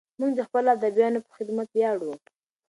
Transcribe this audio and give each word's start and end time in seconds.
موږ 0.19 0.31
د 0.35 0.39
خپلو 0.47 0.67
ادیبانو 0.75 1.19
په 1.25 1.31
خدمت 1.37 1.67
ویاړو. 1.71 2.13